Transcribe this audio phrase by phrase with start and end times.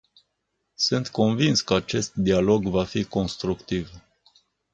[0.75, 3.89] Sunt convins că acest dialog va fi constructiv.